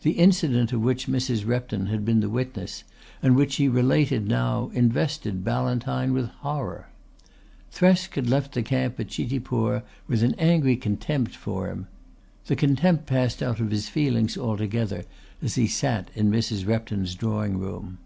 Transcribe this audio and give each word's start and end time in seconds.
The 0.00 0.12
incident 0.12 0.72
of 0.72 0.80
which 0.80 1.08
Mrs. 1.08 1.46
Repton 1.46 1.88
had 1.88 2.02
been 2.02 2.20
the 2.20 2.30
witness, 2.30 2.84
and 3.22 3.36
which 3.36 3.52
she 3.52 3.68
related 3.68 4.26
now, 4.26 4.70
invested 4.72 5.44
Ballantyne 5.44 6.14
with 6.14 6.30
horror. 6.40 6.88
Thresk 7.70 8.14
had 8.14 8.30
left 8.30 8.54
the 8.54 8.62
camp 8.62 8.98
at 8.98 9.08
Chitipur 9.08 9.82
with 10.06 10.22
an 10.22 10.34
angry 10.38 10.74
contempt 10.74 11.36
for 11.36 11.68
him. 11.68 11.86
The 12.46 12.56
contempt 12.56 13.04
passed 13.04 13.42
out 13.42 13.60
of 13.60 13.70
his 13.70 13.90
feelings 13.90 14.38
altogether 14.38 15.04
as 15.42 15.56
he 15.56 15.66
sat 15.66 16.10
in 16.14 16.30
Mrs. 16.30 16.66
Repton's 16.66 17.14
drawing 17.14 17.58
room. 17.58 17.98